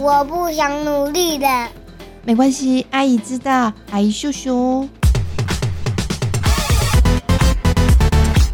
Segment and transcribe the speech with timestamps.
[0.00, 1.46] 我不想努力的。
[2.22, 4.88] 没关系，阿姨知道，阿姨秀秀。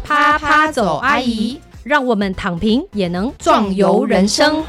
[0.03, 4.65] 啪啪走，阿姨，让我们躺平也能壮游人生。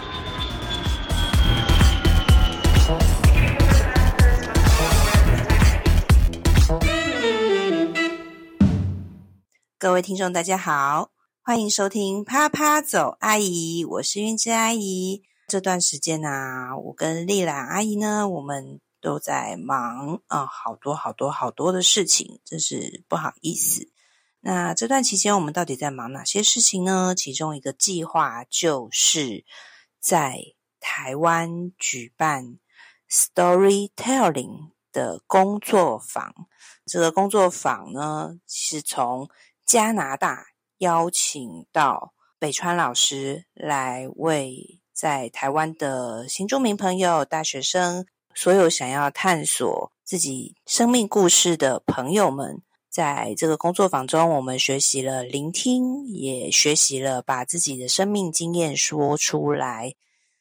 [9.79, 11.08] 各位听众，大家好，
[11.43, 15.22] 欢迎收听啪啪走，阿姨，我是韵之阿姨。
[15.46, 23.88] 这段时间呢，我跟丽兰阿姨呢，我们都在忙啊，好多好多好多的事情，真是不好意思。
[24.40, 27.14] 那这段期间，我们到底在忙哪些事情呢？
[27.14, 29.44] 其中一个计划就是
[30.00, 30.36] 在
[30.80, 32.58] 台湾举办
[33.08, 36.34] storytelling 的工作坊。
[36.84, 39.28] 这个工作坊呢，是从
[39.64, 40.47] 加拿大
[40.78, 44.80] 邀请到北川老师来为。
[44.97, 59.94] 在台湾的新住民朋友、大学生，所有想要探索自己生命故事的朋友们，在这个工作坊中，我们学习了聆听，也学习了把自己的生命经验说出来。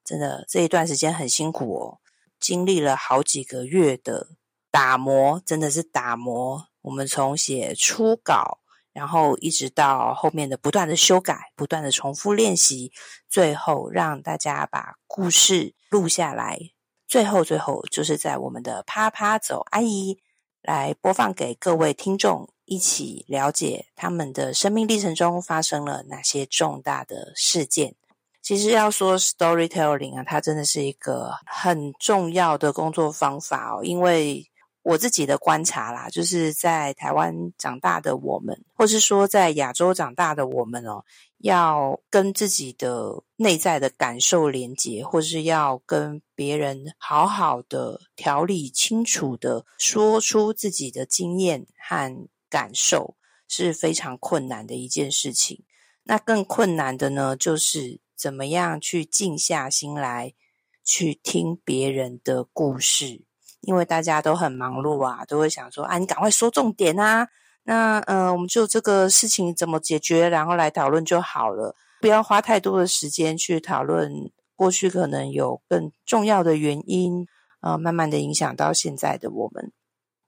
[0.05, 1.99] 真的这一段时间很辛苦哦，
[2.39, 4.29] 经历了好几个月的
[4.71, 6.67] 打磨，真的是打磨。
[6.83, 8.59] 我们从写初稿。
[8.95, 12.93] 然后一直到后面的不断的修改、不断的重复练习，
[13.27, 16.57] 最后让大家把故事录下来。
[17.05, 20.19] 最后，最后就是在我们的啪啪走阿姨
[20.61, 27.95] 来播放给各位听众，一起了解他们的生命历程中发生了哪些重大的事件。
[28.41, 34.49] 其实要说 storytelling 啊，它真的是一个很重要的工作方法哦，因为。
[34.85, 41.03] 我自己的观察啦，就是在台湾长大的我们，或是说在亚洲长大的我们哦，
[41.39, 53.15] 要跟自己的内在的感受连接，或是要跟别人好好的条理清楚的说出自己的经验和感受，
[53.47, 55.63] 是非常困难的一件事情。
[56.03, 60.35] 那更困难的呢，就是怎么样去静下心来
[60.83, 63.23] 去听别人的故事。
[63.65, 67.27] 因为大家都很忙碌啊，都会想说啊，你赶快说重点啊。
[67.63, 77.27] 那呃，我们就这个事情怎么解决，然后来讨论就好了，不要花太多的时间去讨论过去可能有更重要的原因，
[77.61, 79.71] 呃，慢慢的影响到现在的我们。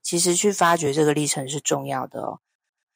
[0.01, 2.39] 其实去发掘这个历程是重要的哦。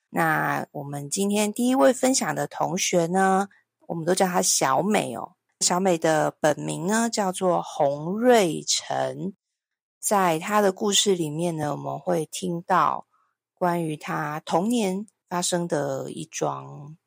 [0.10, 3.48] 那我们今天第一位分享的同学呢，
[3.88, 5.34] 我们都叫他小美哦。
[5.60, 9.34] 小美的本名呢叫做洪瑞成。
[10.02, 13.06] 在他的故事里面呢，我们会听到
[13.54, 16.98] 关于他童年发生的一桩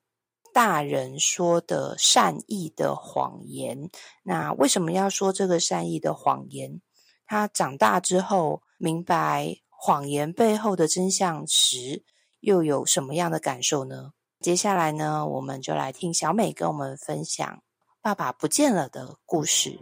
[0.52, 3.90] 大人说的善意的谎言。
[4.22, 6.80] 那为什么要说这个善意的谎言？
[7.26, 12.04] 他长大之后明白谎言背后的真相时，
[12.38, 14.12] 又有什么样的感受呢？
[14.40, 17.62] 接下来呢，我们就来听小美跟我们分享
[18.00, 19.80] 爸爸不见了的故事。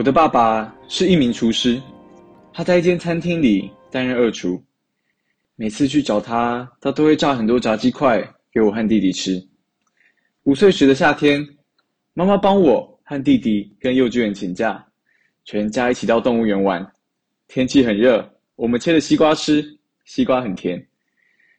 [0.00, 1.78] 我的爸爸是一名厨师，
[2.54, 4.58] 他在一间餐厅里担任二厨。
[5.56, 8.18] 每次去找他，他都会炸很多炸鸡块
[8.50, 9.38] 给我和弟弟吃。
[10.44, 11.46] 五岁时的夏天，
[12.14, 14.82] 妈妈帮我和弟弟跟幼稚园请假，
[15.44, 16.90] 全家一起到动物园玩。
[17.46, 19.62] 天气很热，我们切了西瓜吃，
[20.06, 20.82] 西瓜很甜。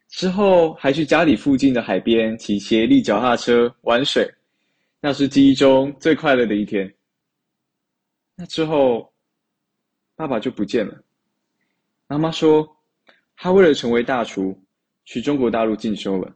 [0.09, 4.28] 之后还去家里附近的海边骑斜立脚踏车玩水，
[5.00, 6.91] 那是记忆中最快乐的一天。
[8.41, 9.13] 那之后，
[10.16, 11.00] 爸爸就不见了。
[12.07, 12.68] 妈妈说，
[13.35, 14.59] 他为了成为大厨，
[15.06, 16.35] 去中国大陆进修了。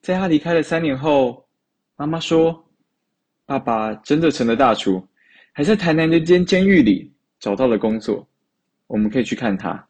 [0.00, 1.44] 在他离开了三年后，
[1.96, 2.64] 妈妈说，
[3.44, 5.04] 爸爸真的成了大厨，
[5.50, 8.24] 还在台南的间监狱里找到了工作。
[8.86, 9.84] 我们可以去看他，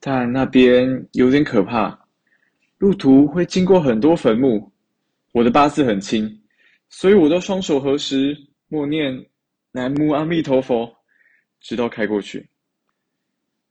[0.00, 2.06] 但那边有点可怕，
[2.78, 4.72] 路途会经过很多坟墓。
[5.32, 6.40] 我的八字很轻，
[6.88, 8.34] 所以我都双手合十，
[8.68, 9.26] 默念。
[9.72, 10.92] 南无阿弥陀佛，
[11.60, 12.48] 直到开过去。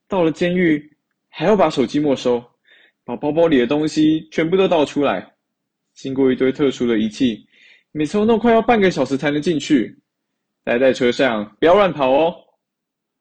[0.07, 0.95] 到了监狱，
[1.27, 2.43] 还要把手机没收，
[3.03, 5.29] 把包包里的东西全部都倒出来。
[5.93, 7.45] 经过一堆特殊的仪器，
[7.91, 9.95] 每次都弄快要半个小时才能进去。
[10.63, 12.35] 待在车上，不要乱跑哦。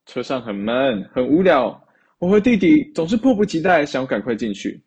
[0.07, 1.85] 车上很闷，很无聊。
[2.19, 4.81] 我和弟弟总是迫不及待想赶快进去。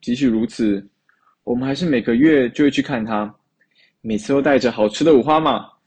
[0.00, 0.84] 即使如此，
[1.44, 3.32] 我们还是每个月就会去看他，
[4.00, 5.77] 每次都带着好吃的五花马。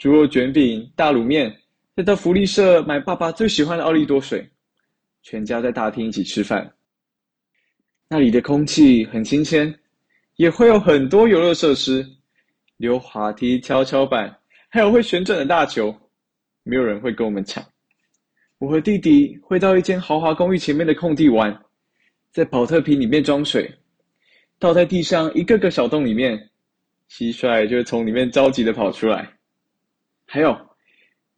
[0.00, 1.54] 猪肉卷饼、大卤面，
[1.94, 4.48] 再到福利社买爸爸最喜欢的奥利多水，
[5.22, 6.72] 全家在大厅一起吃饭。
[8.08, 9.78] 那里的空气很新鲜，
[10.36, 12.02] 也会有很多游乐设施，
[12.78, 14.34] 溜滑梯、跷跷板，
[14.70, 15.94] 还有会旋转的大球，
[16.62, 17.62] 没有人会跟我们抢。
[18.56, 21.54] 我和弟弟会到一间豪华公寓前面的空地玩，
[22.32, 23.70] 在保特瓶里面装水，
[24.58, 26.48] 倒在地上一个个小洞里面，
[27.10, 29.30] 蟋蟀就会从里面着急的跑出来。
[30.32, 30.56] 还有，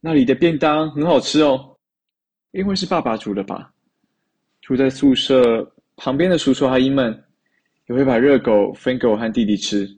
[0.01, 1.75] 那里的便当很好吃哦，
[2.51, 3.73] 因为是爸爸煮的吧。
[4.61, 5.67] 住在宿舍
[5.97, 7.25] 旁边的叔叔阿姨们，
[7.89, 9.89] 也会把热狗分给我和弟弟吃。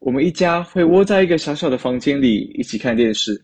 [0.00, 3.40] 我们一家会窝在一个小小的房间里一起看电视。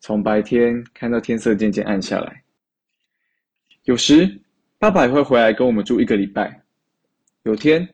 [0.00, 2.42] 从白天看到天色渐渐暗下来，
[3.84, 4.28] 有时
[4.76, 6.60] 爸爸也会回来跟我们住一个礼拜。
[7.44, 7.88] 有天，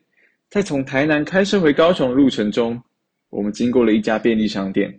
[0.49, 2.82] 在从台南开车回高雄的路程中，
[3.29, 4.99] 我们经过了一家便利商店。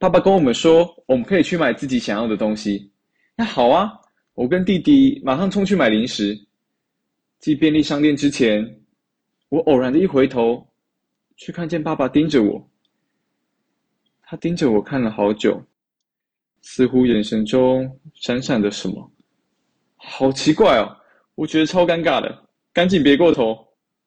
[0.00, 2.90] 爸爸跟我们说，我们可以去买自己想要的东西。
[3.36, 3.92] 那好啊，
[4.32, 6.34] 我跟弟弟马上冲去买零食。
[7.38, 8.80] 进便利商店之前，
[9.50, 10.66] 我偶然的一回头，
[11.36, 12.66] 却看见爸爸盯着我。
[14.22, 15.62] 他盯着我看了好久，
[16.62, 19.12] 似乎眼神中闪闪的什么，
[19.96, 20.96] 好奇怪哦！
[21.34, 23.54] 我觉得超尴尬的，赶紧别过头，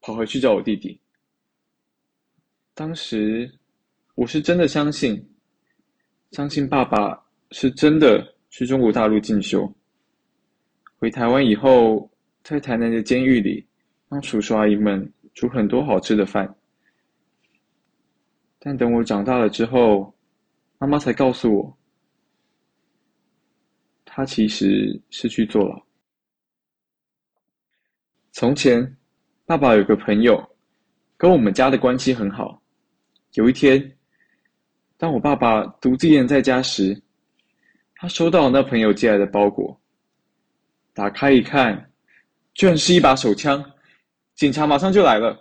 [0.01, 0.99] 跑回去找我弟弟。
[2.73, 3.53] 当时
[4.15, 5.23] 我是真的相信，
[6.33, 9.71] 相信爸爸是真的去中国大陆进修，
[10.97, 12.09] 回台湾以后，
[12.43, 13.63] 在台南的监狱里，
[14.09, 16.55] 帮叔叔阿姨们煮很多好吃的饭。
[18.57, 20.11] 但等我长大了之后，
[20.79, 21.77] 妈妈才告诉我，
[24.03, 25.79] 他其实是去坐牢。
[28.31, 28.97] 从前，
[29.45, 30.43] 爸爸有个朋友，
[31.15, 32.59] 跟我们家的关系很好。
[33.33, 33.95] 有一天，
[35.03, 36.97] 当我爸爸独自一人在家时，
[37.95, 39.77] 他收到了那朋友寄来的包裹，
[40.93, 41.91] 打开一看，
[42.53, 43.61] 居然是一把手枪。
[44.35, 45.37] 警察马上就来了，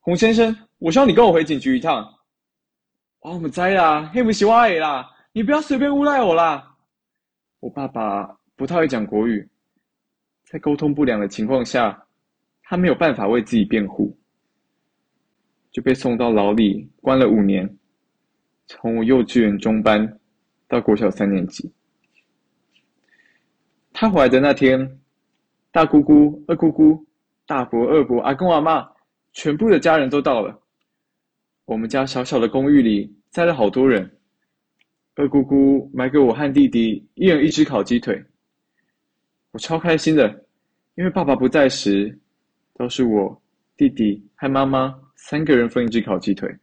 [0.00, 2.12] 洪先生，我需要你跟我回警局一趟。
[3.20, 6.74] 我们栽啦，黑不是我的啦，你不要随便诬赖我啦。
[7.60, 9.48] 我爸爸不太会讲国语，
[10.42, 12.04] 在沟通不良的情况下，
[12.64, 14.18] 他没有办法为自己辩护，
[15.70, 17.78] 就被送到牢里关了五年，
[18.66, 20.18] 从我幼稚园中班
[20.68, 21.72] 到国小三年级。
[23.92, 24.98] 他回来的那天，
[25.70, 27.06] 大姑姑、二姑姑、
[27.46, 28.86] 大伯、二伯、阿公、阿妈，
[29.32, 30.60] 全部的家人都到了。
[31.64, 34.10] 我们家小小的公寓里塞了好多人。
[35.14, 38.22] 二姑姑买给我和弟弟一人一只烤鸡腿，
[39.52, 40.44] 我超开心的，
[40.96, 42.18] 因为爸爸不在时，
[42.74, 43.42] 都是我、
[43.78, 46.54] 弟弟和妈妈三个人分一只烤鸡腿。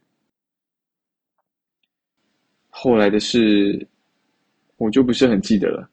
[2.76, 3.88] 后来的事，
[4.78, 5.88] 我就不是很记得了。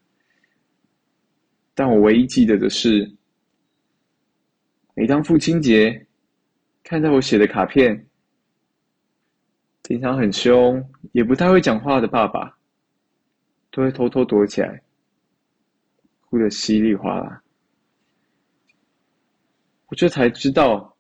[1.75, 3.09] 但我唯一记得的是，
[4.95, 6.07] 每当父亲节，
[6.83, 8.07] 看到我写的卡片。
[9.83, 12.57] 平常很凶，也不太会讲话的爸爸，
[13.69, 14.81] 都会偷偷躲起来，
[16.21, 17.43] 哭得稀里哗啦。
[19.85, 20.97] 我这才知道，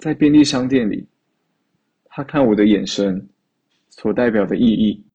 [0.00, 1.06] 在便利商店里，
[2.06, 3.28] 他看我的眼神
[3.92, 5.06] 所代表的意义。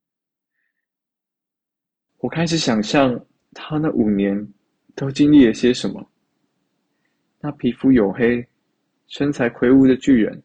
[2.18, 4.54] 我开始想象他那五年
[4.96, 6.12] 都经历了些什么。
[7.40, 8.48] 那皮肤黝黑、
[9.08, 10.42] 身材魁梧的巨人。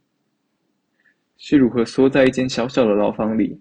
[1.45, 3.61] 是如何缩在一间小小的牢房里，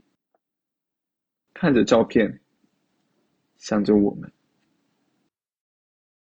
[1.52, 2.40] 看着照片，
[3.58, 4.32] 想着我们。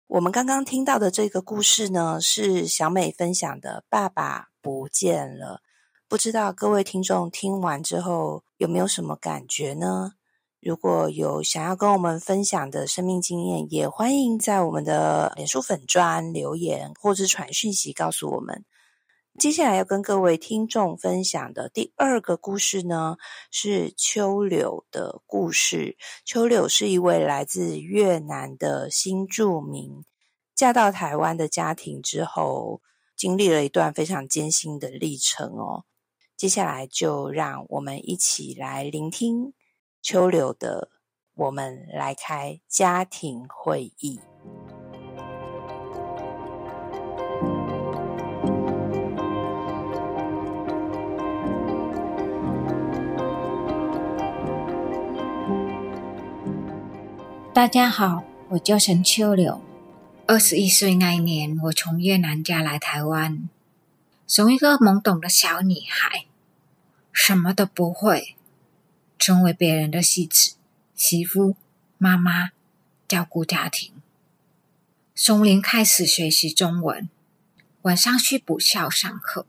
[0.06, 3.84] 我们刚刚听到的这个故事呢，是小美分享的。
[3.88, 5.60] 爸爸不见了，
[6.08, 10.14] 不知道各位听众听完之后有没有什么感觉呢？
[10.58, 18.64] 如果有想要跟我们分享的生命经验，也欢迎在我们的脸书粉专留言，或者传讯息告诉我们。
[19.38, 23.18] 接下来要跟各位听众分享的第二个故事呢，
[23.50, 25.98] 是秋柳的故事。
[26.24, 30.02] 秋柳是一位来自越南的新住民，
[30.54, 32.80] 嫁到台湾的家庭之后，
[33.14, 35.84] 经历了一段非常艰辛的历程哦。
[36.38, 39.54] 接下来就让我们一起来聆听
[40.00, 40.88] 秋柳的，
[41.34, 44.20] 我们来开家庭会议。
[57.52, 59.60] 大家好，我叫陈秋柳。
[60.28, 63.48] 二十一岁那一年，我从越南嫁来台湾，
[64.30, 66.26] 从一个懵懂的小女孩，
[67.10, 68.36] 什么都不会，
[69.18, 70.56] 成为别人的妻子、
[70.94, 71.56] 媳妇、
[71.96, 72.50] 妈妈，
[73.08, 73.90] 照顾家庭。
[75.14, 77.08] 松林开始学习中文，
[77.82, 79.46] 晚上去补校上课，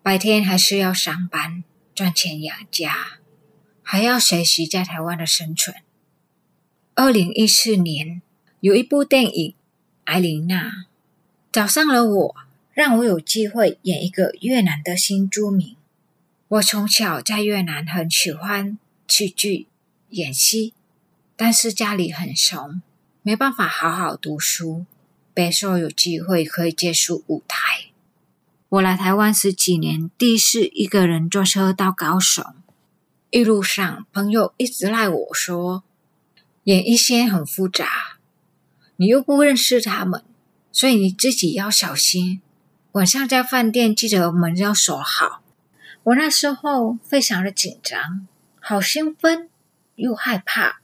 [0.00, 3.18] 白天还是要上班赚钱养家，
[3.82, 5.74] 还要学习在台湾的生存。
[6.94, 8.22] 二零一四年
[8.60, 9.50] 有一部电影
[10.04, 10.68] 《艾琳娜》，
[11.50, 12.36] 找上了我，
[12.80, 15.76] 让我有机会演一个越南的新住民。
[16.48, 19.66] 我从小在越南很喜欢戏剧、
[20.08, 20.72] 演戏，
[21.36, 22.80] 但是家里很穷，
[23.20, 24.86] 没办法好好读书。
[25.34, 27.90] 备受有机会可以接触舞台。
[28.70, 32.42] 我来台湾十几年，第一次一个人坐车到高雄，
[33.28, 35.84] 一路上朋友一直赖我说，
[36.64, 38.16] 演一些很复杂，
[38.96, 40.24] 你又不认识他们，
[40.72, 42.40] 所以你自己要小心。
[42.92, 45.42] 晚上在饭店记得门要锁好。
[46.02, 48.26] 我那时候非常的紧张，
[48.58, 49.48] 好兴奋
[49.94, 50.80] 又害怕。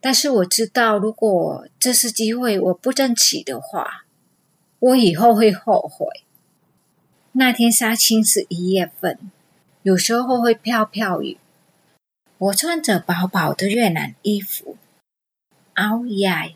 [0.00, 4.04] 但是我知道，如果这次机会我不争取的话，
[4.78, 6.06] 我以后会后悔。
[7.32, 9.18] 那天杀青是一月份，
[9.82, 11.38] 有时候会飘飘雨。
[12.38, 14.76] 我穿着薄薄的越南衣服，
[15.74, 16.54] 熬夜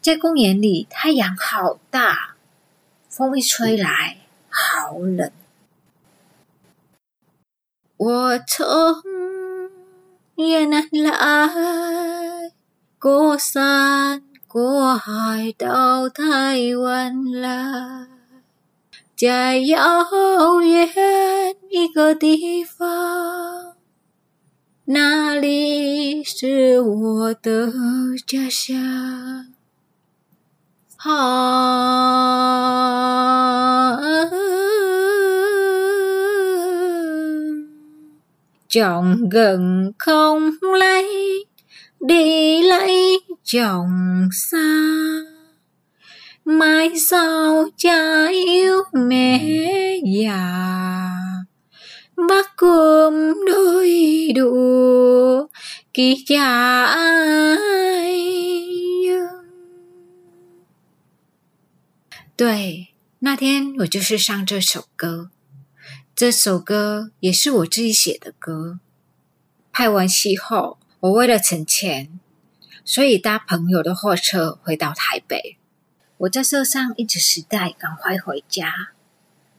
[0.00, 2.36] 在公园里，太阳好大，
[3.18, 5.32] 风一吹来，好冷。
[7.96, 8.64] 我从
[10.36, 12.52] 越南来。
[13.00, 18.06] 过山过海到台湾来，
[19.16, 20.88] 在遥远
[21.70, 23.74] 一个地方，
[24.84, 27.72] 那里是我的
[28.24, 29.57] 家乡。
[30.98, 31.48] họ
[38.68, 41.08] chồng gần không lấy,
[42.00, 44.84] đi lấy chồng xa.
[46.44, 49.40] Mai sau cha yêu mẹ
[50.22, 51.08] già.
[52.28, 53.90] Bắt cơm đôi
[54.36, 55.46] đùa
[55.94, 56.84] kỳ cha
[62.38, 65.32] 对，那天我就是唱这首歌，
[66.14, 68.78] 这首歌也是我自己写的歌。
[69.72, 70.78] 拍完戏后。
[71.00, 72.20] 我为了存钱，
[72.84, 75.56] 所以搭朋友的货车回到台北。
[76.18, 78.90] 我在车上一直期待赶快回家，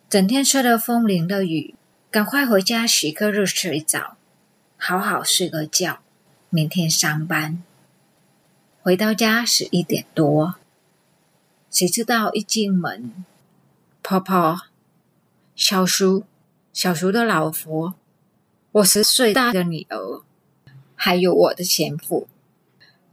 [0.09, 1.75] 整天吹了风淋的雨，
[2.09, 4.15] 赶快回家洗个热水澡，
[4.77, 5.99] 好好睡个觉，
[6.49, 7.61] 明天上班。
[8.81, 10.55] 回到家十一点多，
[11.69, 13.23] 谁知道一进门，
[14.01, 14.61] 婆婆、
[15.55, 16.23] 小叔、
[16.73, 17.93] 小叔的老婆，
[18.71, 20.21] 我十岁大的女儿。
[21.01, 22.27] 还有我的前夫，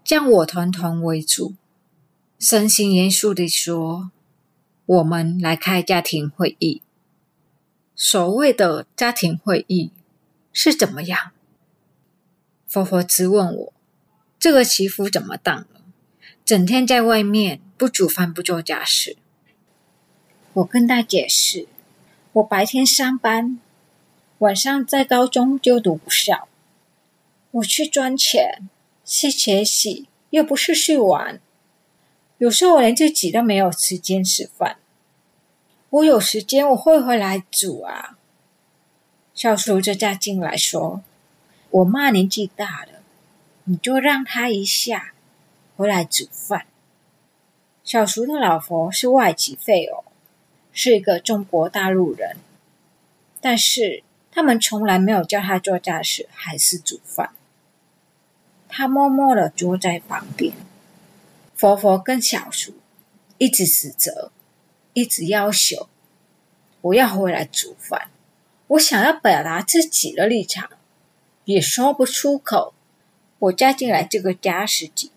[0.02, 1.54] 将我团团围住，
[2.36, 4.10] 神情严肃地说
[4.86, 6.82] ：“我们来开家庭会议。
[7.94, 9.92] 所谓的家庭会议
[10.52, 11.30] 是怎么样？”
[12.72, 13.72] 婆婆质问我
[14.40, 15.64] ：“这个媳妇怎么当？
[16.46, 19.18] 整天在外面不煮饭不做家事。”
[20.54, 21.66] 我跟他解释
[22.34, 23.60] ：“我白天上班，
[24.38, 26.48] 晚上在高中就读不校。”
[27.50, 28.68] 我去赚钱，
[29.04, 31.40] 去学习，又不是去玩。
[32.38, 34.76] 有时候我连自己都没有时间吃饭。
[35.90, 38.18] 我有时间我会回来煮啊。
[39.34, 41.02] 小叔就加进来说
[41.70, 43.02] ：“我妈年纪大了，
[43.64, 45.12] 你就让她一下
[45.76, 46.66] 回来煮饭。”
[47.84, 50.04] 小叔的老婆是外籍废偶，
[50.72, 52.36] 是一个中国大陆人，
[53.40, 54.02] 但是
[54.32, 57.30] 他们从来没有叫他做家事，还是煮饭。
[58.68, 60.52] 他默默的坐在旁边，
[61.54, 62.74] 佛佛跟小叔
[63.38, 64.32] 一直指责，
[64.92, 65.88] 一直要求
[66.80, 68.10] 我要回来煮饭。
[68.66, 70.68] 我想要表达自己的立场，
[71.44, 72.74] 也说不出口。
[73.38, 75.12] 我嫁进来这个家十几，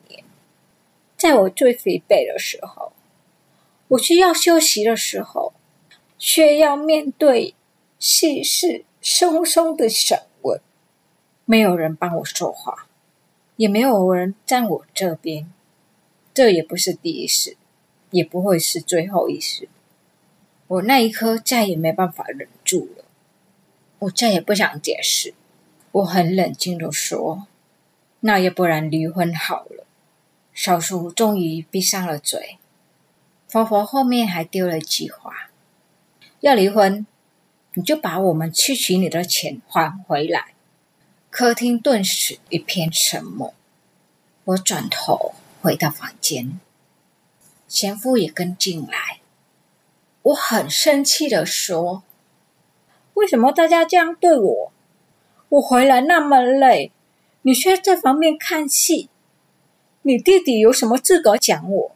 [1.20, 2.94] 在我最疲惫的时候，
[3.90, 5.52] 我需要休息的时候，
[6.18, 7.54] 却要面对
[8.00, 10.62] 世事汹汹的审问，
[11.44, 12.88] 没有人帮我说话。
[13.58, 15.52] 也没有人站我这边，
[16.34, 17.58] 这也不是第一次，
[18.12, 19.68] 也不会是最后一次。
[20.68, 23.04] 我那一刻再也没办法忍住了，
[24.00, 25.34] 我再也不想解释。
[25.92, 27.48] 我很冷静的说
[28.22, 29.86] ：“那要不然离婚好了。”
[30.62, 32.58] 小叔终于闭上了嘴。
[33.50, 35.52] 婆婆后面还丢了句话
[36.42, 37.08] ：“要离婚，
[37.76, 40.54] 你就把我们去取你的钱还回来。”
[41.32, 43.54] 客厅顿时一片沉默。
[44.44, 46.60] 我转头回到房间，
[47.70, 49.22] 前夫也跟进来。
[50.24, 52.04] 我很生气的说
[53.16, 54.72] ：“为什么大家这样对我？
[55.48, 56.92] 我回来那么累，
[57.44, 59.10] 你却在旁边看戏。
[60.04, 61.96] 你弟弟有什么资格讲我？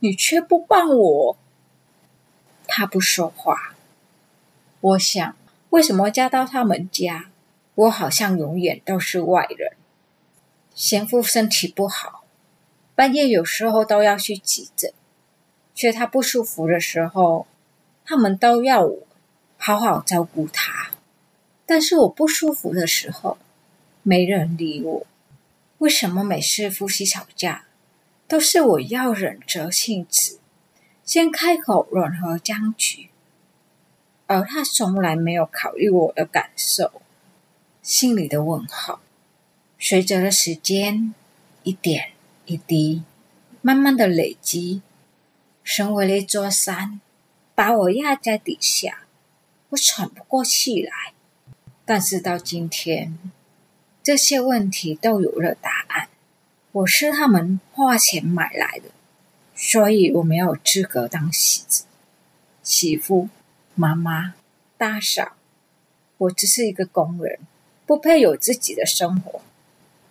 [0.00, 1.36] 你却不帮我。”
[2.66, 3.74] 他不说话。
[4.80, 5.36] 我想，
[5.70, 7.30] 为什么嫁到他们家，
[7.74, 9.72] 我好像永远都是外人？
[10.74, 12.24] 贤妇身体不好，
[12.94, 14.92] 半夜有时候都要去急诊。
[15.74, 17.46] 却他不舒服的时候，
[18.04, 18.98] 他们都要我
[19.56, 20.90] 好好照顾他。
[21.64, 23.38] 但是我不舒服的时候，
[24.02, 25.06] 没人理我。
[25.80, 27.64] 为什么每次夫妻吵架，
[28.28, 30.38] 都是我要忍着性子，
[31.04, 33.08] 先开口软和僵局，
[34.26, 37.00] 而他从来没有考虑我的感受？
[37.82, 39.00] 心里的问号，
[39.78, 41.14] 随着的时间
[41.62, 42.10] 一点
[42.44, 43.02] 一滴，
[43.62, 44.82] 慢慢的累积。
[45.62, 47.00] 成为了一座山，
[47.54, 49.04] 把我压在底下，
[49.70, 51.14] 我喘不过气来。
[51.84, 53.16] 但是到今天，
[54.10, 56.08] 这些问题都有了答案。
[56.72, 58.90] 我是他们花钱买来的，
[59.54, 61.84] 所以我没有资格当媳子、
[62.64, 63.28] 媳妇、
[63.76, 64.34] 妈妈、
[64.76, 65.36] 大嫂。
[66.18, 67.38] 我只是一个工人，
[67.86, 69.42] 不配有自己的生活。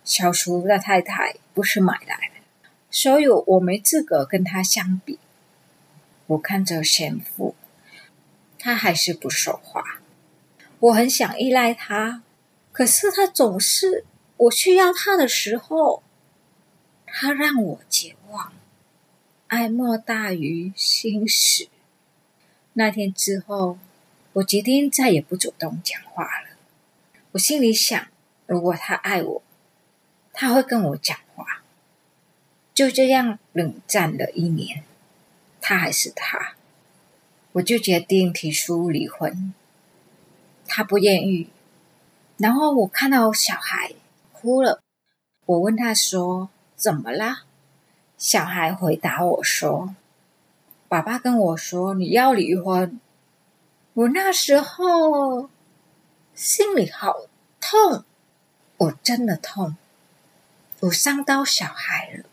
[0.02, 5.18] 小叔的太太不是买来的，所以我没资格跟他相比。
[6.28, 7.54] 我看着贤妇，
[8.58, 10.00] 他还是不说话。
[10.78, 12.22] 我很想依赖他，
[12.72, 14.04] 可是他总是
[14.36, 16.02] 我需要他的时候，
[17.06, 18.52] 他让我绝望。
[19.48, 21.68] 爱莫大于心死。
[22.74, 23.78] 那天之后，
[24.34, 26.56] 我决定再也不主动讲话了。
[27.32, 28.06] 我心里想，
[28.46, 29.42] 如果他爱我，
[30.32, 31.62] 他会跟我讲话。
[32.72, 34.84] 就这样冷战了一年。
[35.60, 36.54] 他还是他，
[37.52, 39.52] 我就决定提出离婚。
[40.66, 41.50] 他不愿意，
[42.40, 43.92] 然后我看到小孩
[44.32, 44.80] 哭了，
[45.44, 47.42] 我问他说：“怎么啦？”
[48.16, 49.94] 小孩回答我说
[50.88, 52.98] ：“爸爸跟我说你要离婚。”
[53.92, 55.50] 我那时候
[56.34, 57.26] 心里好
[57.60, 58.04] 痛，
[58.78, 59.76] 我真的痛，
[60.80, 62.24] 我伤到小孩了。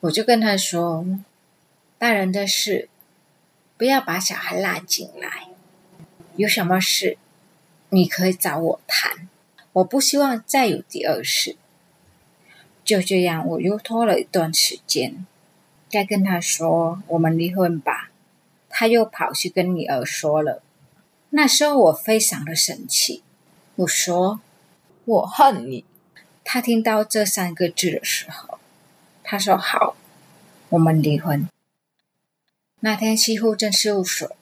[0.00, 1.04] 我就跟他说。
[2.00, 2.88] 大人的事，
[3.76, 5.48] 不要把小孩拉进来。
[6.36, 7.18] 有什么事，
[7.90, 9.28] 你可以找我谈。
[9.74, 11.56] 我不希望再有第二次。
[12.84, 15.26] 就这样，我又拖了一段时间，
[15.90, 18.10] 该跟他说我们离婚吧。
[18.70, 20.62] 他又跑去跟女儿说了。
[21.30, 23.22] 那时候我非常的生气，
[23.76, 24.40] 我说
[25.04, 25.84] 我恨你。
[26.44, 28.58] 他听到这三个字的时候，
[29.22, 29.96] 他说好，
[30.70, 31.46] 我们离婚。
[32.80, 34.34] 那天去户政事务所，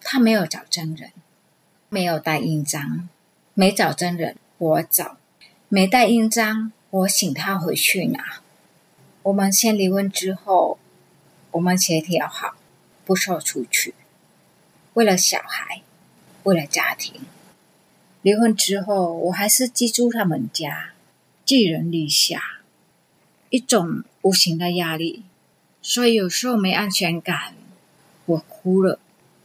[0.00, 1.10] 他没有找真人，
[1.94, 3.06] 没有带印章，
[3.52, 5.18] 没找真人，我找，
[5.68, 8.40] 没带印章，我请他回去拿。
[9.24, 10.78] 我们先离婚之后，
[11.50, 12.54] 我们协调好，
[13.04, 13.92] 不说出去。
[14.94, 15.82] 为了小孩，
[16.44, 17.20] 为了家庭，
[18.22, 20.92] 离婚之后，我还是寄住他们家，
[21.44, 22.62] 寄人篱下，
[23.50, 25.24] 一种无形的压力，
[25.82, 27.52] 所以有时候没安全感。
[28.24, 28.98] 我哭了，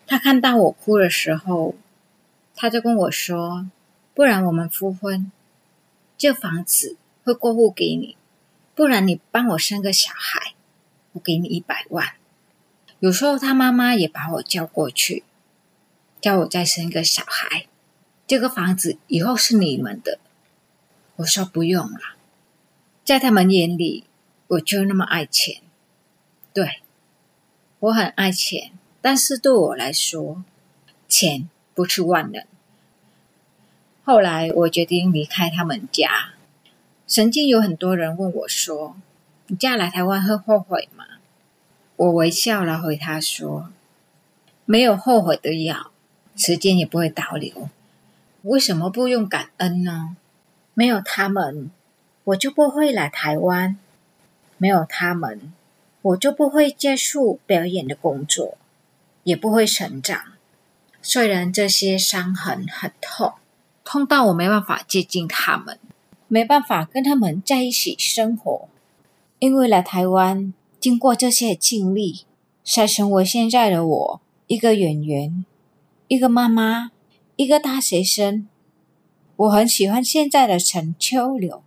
[0.06, 1.76] 他看到我哭的时候，
[2.60, 3.70] 他就跟我说
[4.16, 5.32] ：“不然我们复婚，
[6.18, 8.18] 这房子会过户给你；
[8.74, 10.56] 不然你帮我生个小孩，
[11.12, 12.14] 我给你一百万。”
[13.00, 15.24] 有时候他妈妈也把我叫过去，
[16.20, 17.68] 叫我再生一个小孩，
[18.26, 20.20] 这个房子以后是你们的。
[21.18, 22.18] 我说不用了，
[23.06, 24.06] 在他们眼里，
[24.48, 25.62] 我就那么爱钱，
[26.52, 26.82] 对。
[27.80, 30.44] 我很爱钱，但是对我来说，
[31.08, 32.44] 钱不是万能。
[34.04, 36.34] 后来我决定离开他们家。
[37.06, 38.98] 曾经有很多人问我说
[39.46, 41.06] ：“你嫁来台湾会后悔吗？”
[41.98, 43.70] 我微笑了回他说
[44.66, 45.92] ：“没有后悔的药，
[46.36, 47.70] 时间也不会倒流。
[48.42, 50.18] 为什么不用感恩呢？
[50.74, 51.70] 没有他们，
[52.24, 53.78] 我就不会来台湾。
[54.58, 55.54] 没有他们。”
[56.02, 58.58] 我就不会接触表演的工作，
[59.24, 60.37] 也不会成长。
[61.10, 63.36] 虽然这些伤痕很痛，
[63.86, 65.80] 痛到我没办法接近他们，
[66.28, 68.68] 没办法跟他们在一起生活。
[69.40, 72.26] 因为来台湾，经过这些经历，
[72.66, 74.22] 才成为现在的我。
[74.48, 75.46] 一个演员，
[76.10, 76.92] 一个妈妈，
[77.38, 78.50] 一个大学生。
[79.38, 81.64] 我很喜欢现在的陈秋柳。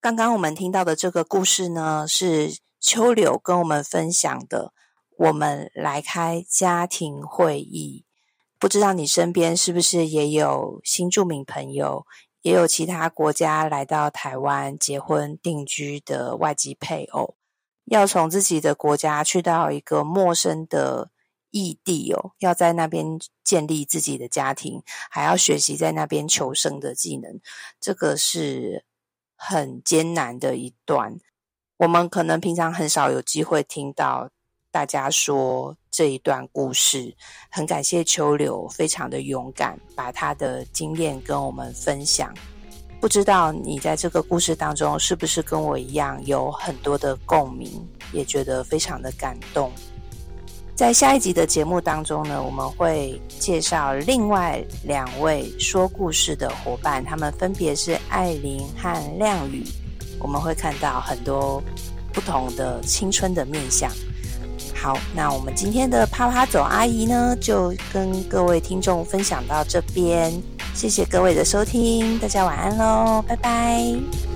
[0.00, 4.72] 刚刚我们听到的这个故事呢，是秋柳跟我们分享的。
[5.16, 8.04] 我们来开家庭会议，
[8.58, 12.04] 不知道你身边是不是也有新住民朋友，
[12.42, 17.36] 也有其他国家来到台湾结婚定居的外籍配偶，
[17.84, 21.10] 要从自己的国家去到一个陌生的
[21.50, 27.40] 异地哦，要在那边建立自己的家庭，还要学习在那边求生的技能，
[27.78, 28.84] 这个是
[29.36, 31.20] 很艰难的一段。
[31.76, 34.30] 我们可能平常很少有机会听到。
[34.74, 37.14] 大家说这一段故事，
[37.48, 42.34] 很感谢秋柳，非常的勇敢，把他的经验跟我们分享。
[43.00, 47.70] 不知道你在这个故事当中，是不是跟我一样有很多的共鸣，
[48.12, 49.70] 也觉得非常的感动。
[50.74, 59.62] 在下一集的节目当中呢，我们会介绍另外两位说故事的伙伴，他们分别是艾琳和亮宇。
[60.18, 61.62] 我们会看到很多
[62.12, 63.88] 不同的青春的面相。
[64.74, 70.32] 好，那我们今天的啪啪走阿姨呢，就跟各位听众分享到这边，
[70.74, 74.33] 谢谢各位的收听，大家晚安喽，拜拜。